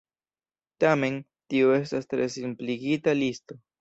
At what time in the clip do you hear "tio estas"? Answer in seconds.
1.55-2.09